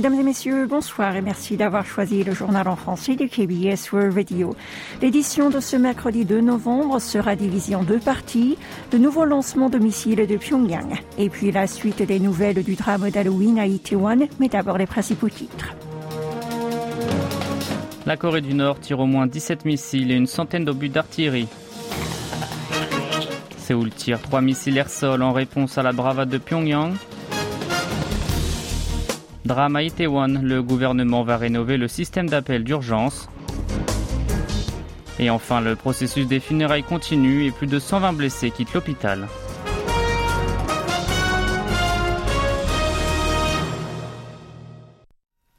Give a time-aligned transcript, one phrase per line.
[0.00, 4.14] Mesdames et messieurs, bonsoir et merci d'avoir choisi le journal en français du KBS World
[4.14, 4.56] Radio.
[5.02, 8.56] L'édition de ce mercredi 2 novembre sera divisée en deux parties.
[8.94, 13.10] Le nouveau lancement de missiles de Pyongyang et puis la suite des nouvelles du drame
[13.10, 15.74] d'Halloween à Itaewon, mais d'abord les principaux titres.
[18.06, 21.48] La Corée du Nord tire au moins 17 missiles et une centaine d'obus d'artillerie.
[23.58, 26.94] Séoul tire trois missiles air-sol en réponse à la bravade de Pyongyang.
[29.50, 33.28] Drame à Itaewon, le gouvernement va rénover le système d'appel d'urgence.
[35.18, 39.26] Et enfin, le processus des funérailles continue et plus de 120 blessés quittent l'hôpital.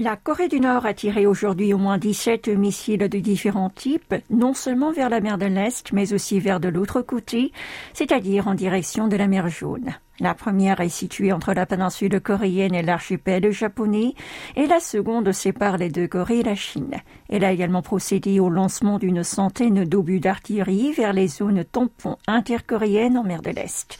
[0.00, 4.52] La Corée du Nord a tiré aujourd'hui au moins 17 missiles de différents types, non
[4.52, 7.52] seulement vers la mer de l'Est, mais aussi vers de l'autre côté,
[7.92, 9.94] c'est-à-dire en direction de la mer Jaune.
[10.18, 14.14] La première est située entre la péninsule coréenne et l'archipel japonais,
[14.56, 16.96] et la seconde sépare les deux Corées et la Chine.
[17.28, 23.18] Elle a également procédé au lancement d'une centaine d'obus d'artillerie vers les zones tampons intercoréennes
[23.18, 23.98] en mer de l'Est.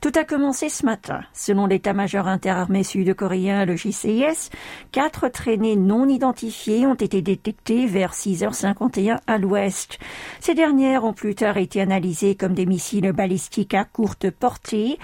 [0.00, 1.20] Tout a commencé ce matin.
[1.32, 4.50] Selon l'état-major interarmé sud-coréen, le JCIS,
[4.90, 10.00] quatre traînées non identifiées ont été détectées vers 6h51 à l'ouest.
[10.40, 14.98] Ces dernières ont plus tard été analysées comme des missiles balistiques à courte portée,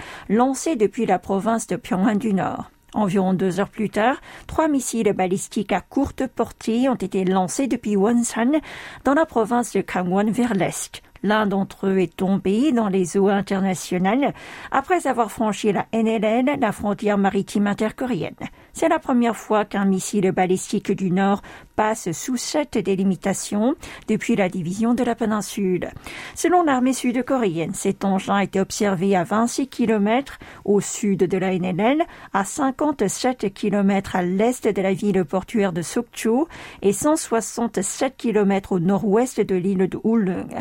[0.48, 2.70] depuis la province de Pyongyang du Nord.
[2.94, 7.96] Environ deux heures plus tard, trois missiles balistiques à courte portée ont été lancés depuis
[7.96, 8.60] Wonsan
[9.04, 11.02] dans la province de Kangwon vers l'est.
[11.22, 14.32] L'un d'entre eux est tombé dans les eaux internationales
[14.70, 18.36] après avoir franchi la NLL, la frontière maritime intercoréenne.
[18.78, 21.42] C'est la première fois qu'un missile balistique du Nord
[21.74, 23.74] passe sous cette délimitation
[24.06, 25.90] depuis la division de la péninsule.
[26.36, 31.58] Selon l'armée sud-coréenne, cet engin a été observé à 26 km au sud de la
[31.58, 36.46] NLL, à 57 km à l'est de la ville portuaire de Sokcho
[36.80, 40.54] et 167 km au nord-ouest de l'île de Ulung.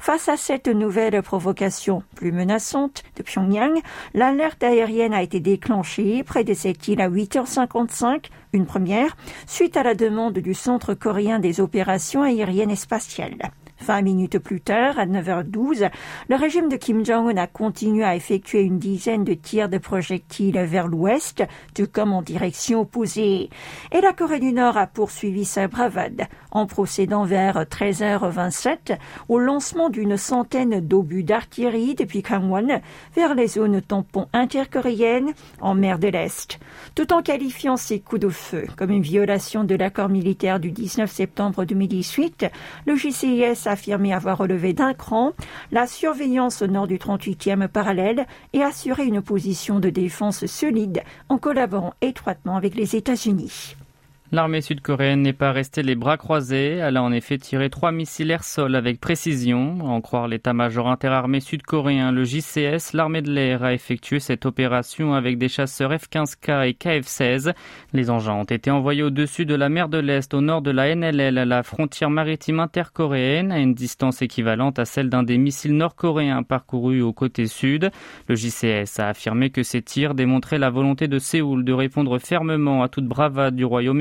[0.00, 3.80] Face à cette nouvelle provocation plus menaçante de Pyongyang,
[4.14, 7.08] l'alerte aérienne a été déclenchée près de cette île à
[7.66, 9.16] 8h55 une première,
[9.46, 13.52] suite à la demande du Centre coréen des opérations aériennes et spatiales.
[13.80, 15.90] Vingt minutes plus tard, à 9h12,
[16.28, 20.58] le régime de Kim Jong-un a continué à effectuer une dizaine de tirs de projectiles
[20.58, 21.42] vers l'ouest,
[21.74, 23.48] tout comme en direction opposée.
[23.92, 28.98] Et la Corée du Nord a poursuivi sa bravade en procédant vers 13h27
[29.28, 32.80] au lancement d'une centaine d'obus d'artillerie depuis Kangwon
[33.14, 36.58] vers les zones tampons intercoréennes en mer de l'Est,
[36.94, 41.10] tout en qualifiant ces coups de feu comme une violation de l'accord militaire du 19
[41.10, 42.46] septembre 2018.
[42.86, 45.32] Le JCIS affirmé avoir relevé d'un cran
[45.72, 51.38] la surveillance au nord du 38e parallèle et assuré une position de défense solide en
[51.38, 53.76] collaborant étroitement avec les États-Unis.
[54.32, 56.76] L'armée sud-coréenne n'est pas restée les bras croisés.
[56.76, 59.78] Elle a en effet tiré trois missiles air-sol avec précision.
[59.80, 65.36] En croire l'état-major interarmé sud-coréen, le JCS, l'armée de l'air a effectué cette opération avec
[65.36, 67.54] des chasseurs F-15K et KF-16.
[67.92, 70.94] Les engins ont été envoyés au-dessus de la mer de l'Est, au nord de la
[70.94, 75.76] NLL, à la frontière maritime intercoréenne, à une distance équivalente à celle d'un des missiles
[75.76, 77.90] nord-coréens parcourus au côté sud.
[78.28, 82.84] Le JCS a affirmé que ces tirs démontraient la volonté de Séoul de répondre fermement
[82.84, 84.00] à toute bravade du royaume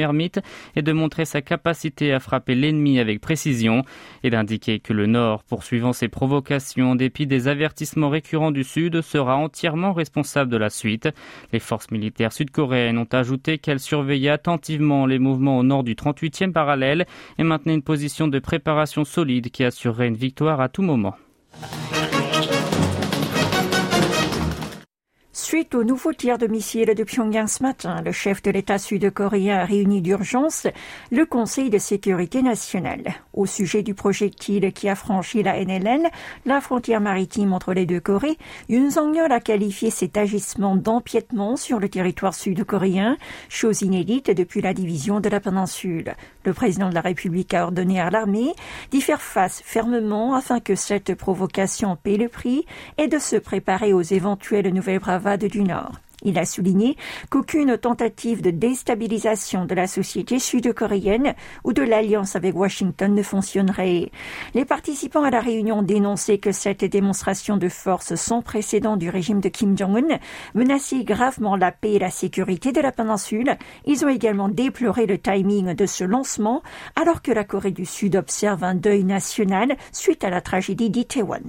[0.75, 3.83] et de montrer sa capacité à frapper l'ennemi avec précision
[4.23, 9.01] et d'indiquer que le Nord, poursuivant ses provocations en dépit des avertissements récurrents du Sud,
[9.01, 11.09] sera entièrement responsable de la suite.
[11.53, 16.51] Les forces militaires sud-coréennes ont ajouté qu'elles surveillaient attentivement les mouvements au nord du 38e
[16.51, 17.05] parallèle
[17.37, 21.15] et maintenaient une position de préparation solide qui assurerait une victoire à tout moment.
[25.49, 29.61] Suite au nouveau tir de missiles de Pyongyang ce matin, le chef de l'État sud-coréen
[29.61, 30.67] a réuni d'urgence
[31.11, 36.09] le Conseil de sécurité nationale au sujet du projectile qui a franchi la NLL,
[36.45, 38.37] la frontière maritime entre les deux Corées.
[38.67, 44.73] Yoon Song-yeol a qualifié cet agissement d'empiètement sur le territoire sud-coréen, chose inédite depuis la
[44.73, 46.15] division de la péninsule.
[46.43, 48.53] Le président de la République a ordonné à l'armée
[48.91, 52.65] d'y faire face fermement afin que cette provocation paie le prix
[52.97, 55.93] et de se préparer aux éventuelles nouvelles bravades du Nord.
[56.23, 56.97] Il a souligné
[57.29, 61.33] qu'aucune tentative de déstabilisation de la société sud-coréenne
[61.63, 64.11] ou de l'alliance avec Washington ne fonctionnerait.
[64.53, 69.39] Les participants à la réunion dénoncé que cette démonstration de force sans précédent du régime
[69.39, 70.19] de Kim Jong-un
[70.55, 73.57] menaçait gravement la paix et la sécurité de la péninsule.
[73.85, 76.63] Ils ont également déploré le timing de ce lancement
[76.97, 81.39] alors que la Corée du Sud observe un deuil national suite à la tragédie d'Itaewon.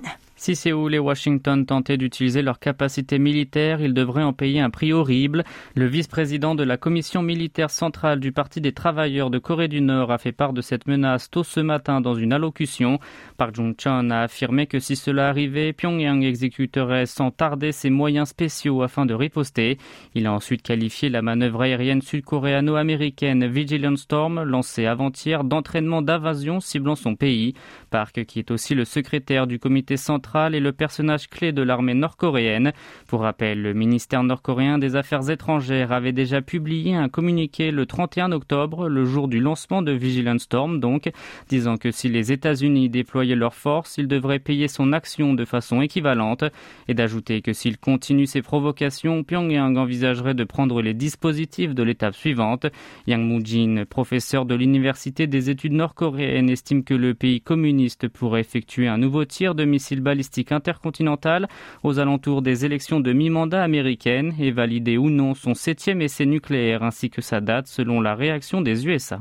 [0.41, 4.91] Si Séoul et Washington tentaient d'utiliser leur capacité militaire, ils devraient en payer un prix
[4.91, 5.45] horrible.
[5.75, 10.11] Le vice-président de la commission militaire centrale du Parti des travailleurs de Corée du Nord
[10.11, 13.01] a fait part de cette menace tôt ce matin dans une allocution.
[13.37, 18.81] Park Jong-chun a affirmé que si cela arrivait, Pyongyang exécuterait sans tarder ses moyens spéciaux
[18.81, 19.77] afin de riposter.
[20.15, 26.97] Il a ensuite qualifié la manœuvre aérienne sud-coréano-américaine Vigilant Storm, lancée avant-hier, d'entraînement d'invasion ciblant
[26.97, 27.53] son pays.
[27.91, 31.95] Park, qui est aussi le secrétaire du comité central et le personnage clé de l'armée
[31.95, 32.73] nord-coréenne.
[33.09, 38.31] Pour rappel, le ministère nord-coréen des Affaires étrangères avait déjà publié un communiqué le 31
[38.33, 41.11] octobre, le jour du lancement de Vigilant Storm donc,
[41.49, 45.83] disant que si les États-Unis déployaient leurs forces, ils devraient payer son action de façon
[45.83, 46.45] équivalente
[46.87, 52.15] et d'ajouter que s'il continue ses provocations, Pyongyang envisagerait de prendre les dispositifs de l'étape
[52.15, 52.67] suivante.
[53.07, 58.87] Yang Moo-jin, professeur de l'Université des études nord-coréennes, estime que le pays communiste pourrait effectuer
[58.87, 60.20] un nouveau tir de missiles balistiques
[60.51, 61.49] intercontinentale
[61.83, 66.83] aux alentours des élections de mi-mandat américaines et valider ou non son septième essai nucléaire
[66.83, 69.21] ainsi que sa date selon la réaction des USA.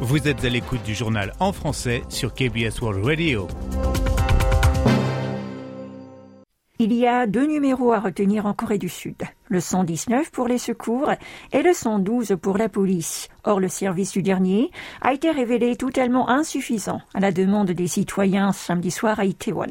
[0.00, 3.48] Vous êtes à l'écoute du journal en français sur KBS World Radio.
[6.78, 9.16] Il y a deux numéros à retenir en Corée du Sud
[9.48, 11.10] le 119 pour les secours
[11.52, 13.28] et le 112 pour la police.
[13.44, 14.70] Or, le service du dernier
[15.00, 19.70] a été révélé totalement insuffisant à la demande des citoyens samedi soir à Itaewon.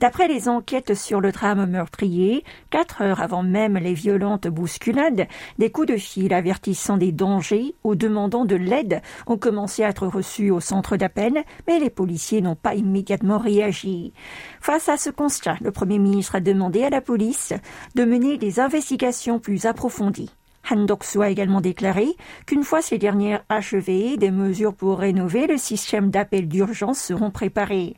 [0.00, 5.26] D'après les enquêtes sur le drame meurtrier, quatre heures avant même les violentes bousculades,
[5.58, 10.06] des coups de fil avertissant des dangers ou demandant de l'aide ont commencé à être
[10.06, 14.14] reçus au centre d'appel, mais les policiers n'ont pas immédiatement réagi.
[14.60, 17.52] Face à ce constat, le Premier ministre a demandé à la police
[17.94, 19.01] de mener des investigations
[19.40, 20.30] plus approfondie.
[20.70, 22.16] Han Doksu a également déclaré
[22.46, 27.96] qu'une fois ces dernières achevées, des mesures pour rénover le système d'appel d'urgence seront préparées.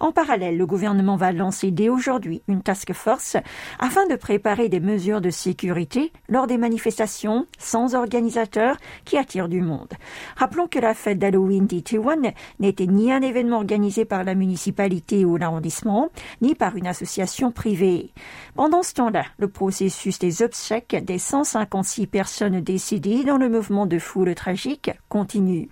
[0.00, 3.36] En parallèle, le gouvernement va lancer dès aujourd'hui une task force
[3.78, 9.60] afin de préparer des mesures de sécurité lors des manifestations sans organisateurs qui attirent du
[9.60, 9.92] monde.
[10.36, 15.36] Rappelons que la fête d'Halloween d'Itaewon n'était ni un événement organisé par la municipalité ou
[15.36, 16.08] l'arrondissement,
[16.40, 18.12] ni par une association privée.
[18.54, 23.98] Pendant ce temps-là, le processus des obsèques des 156 personnes décédées dans le mouvement de
[23.98, 25.68] foule tragique continue.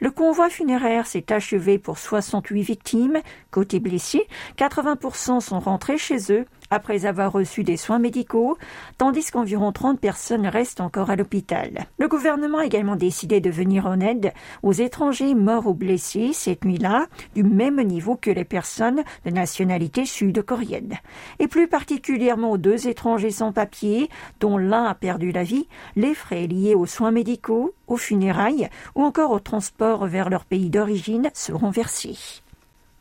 [0.00, 3.20] Le convoi funéraire s'est achevé pour 68 victimes.
[3.50, 4.26] Côté blessés,
[4.58, 8.56] 80% sont rentrés chez eux après avoir reçu des soins médicaux,
[8.98, 11.86] tandis qu'environ 30 personnes restent encore à l'hôpital.
[11.98, 14.32] Le gouvernement a également décidé de venir en aide
[14.62, 20.06] aux étrangers morts ou blessés cette nuit-là, du même niveau que les personnes de nationalité
[20.06, 20.94] sud-coréenne.
[21.38, 24.08] Et plus particulièrement aux deux étrangers sans papier,
[24.40, 29.02] dont l'un a perdu la vie, les frais liés aux soins médicaux, aux funérailles ou
[29.02, 32.43] encore au transport vers leur pays d'origine seront versés.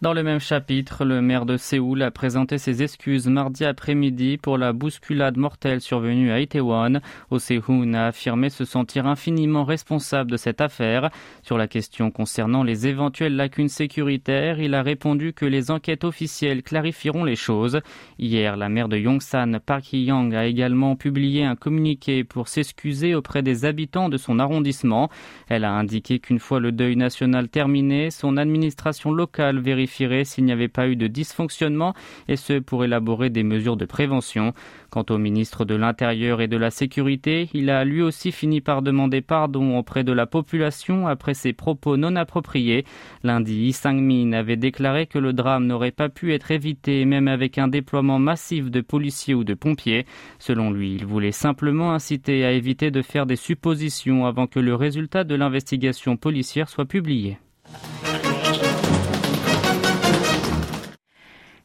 [0.04, 4.58] Dans le même chapitre, le maire de Séoul a présenté ses excuses mardi après-midi pour
[4.58, 7.00] la bousculade mortelle survenue à Itaewon.
[7.32, 11.10] Oh Se-hoon a affirmé se sentir infiniment responsable de cette affaire.
[11.42, 16.64] Sur la question concernant les éventuelles lacunes sécuritaires, il a répondu que les enquêtes officielles
[16.64, 17.80] clarifieront les choses.
[18.20, 23.42] Hier, la maire de Yongsan, Park Hee-young, a également publié un communiqué pour s'excuser auprès
[23.42, 25.10] des habitants de son arrondissement.
[25.48, 29.93] Elle a indiqué qu'une fois le deuil national terminé, son administration locale vérifie
[30.24, 31.94] s'il n'y avait pas eu de dysfonctionnement,
[32.28, 34.54] et ce pour élaborer des mesures de prévention.
[34.90, 38.82] Quant au ministre de l'Intérieur et de la Sécurité, il a lui aussi fini par
[38.82, 42.86] demander pardon auprès de la population après ses propos non appropriés.
[43.24, 47.58] Lundi, Yi Sang-min avait déclaré que le drame n'aurait pas pu être évité même avec
[47.58, 50.06] un déploiement massif de policiers ou de pompiers.
[50.40, 54.76] Selon lui, il voulait simplement inciter à éviter de faire des suppositions avant que le
[54.76, 57.38] résultat de l'investigation policière soit publié.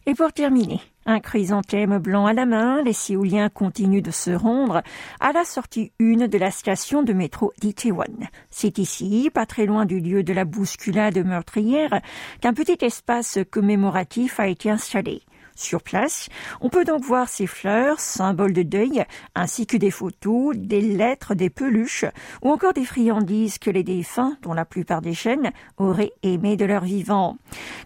[0.08, 4.80] Et pour terminer, un chrysanthème blanc à la main, les Séouliens continuent de se rendre
[5.20, 8.26] à la sortie une de la station de métro d'Itaewon.
[8.48, 12.00] C'est ici, pas très loin du lieu de la bousculade meurtrière,
[12.40, 15.20] qu'un petit espace commémoratif a été installé.
[15.60, 16.28] Sur place,
[16.60, 21.34] on peut donc voir ces fleurs, symboles de deuil, ainsi que des photos, des lettres,
[21.34, 22.04] des peluches,
[22.42, 26.64] ou encore des friandises que les défunts, dont la plupart des chaînes, auraient aimé de
[26.64, 27.38] leur vivant.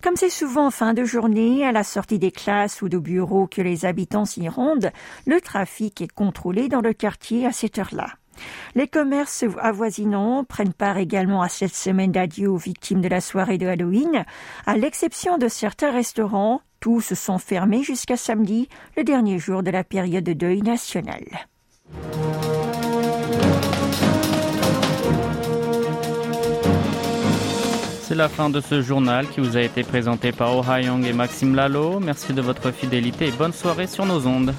[0.02, 3.46] Comme c'est souvent en fin de journée, à la sortie des classes ou de bureaux
[3.46, 4.92] que les habitants s'y rendent,
[5.24, 8.08] le trafic est contrôlé dans le quartier à cette heure-là.
[8.74, 13.58] Les commerces avoisinants prennent part également à cette semaine d'adieu aux victimes de la soirée
[13.58, 14.24] de Halloween,
[14.66, 19.84] à l'exception de certains restaurants tous sont fermés jusqu'à samedi, le dernier jour de la
[19.84, 21.22] période de deuil national.
[28.12, 30.62] c'est la fin de ce journal qui vous a été présenté par Oh
[31.02, 31.98] et Maxime Lalo.
[31.98, 34.52] Merci de votre fidélité et bonne soirée sur nos ondes.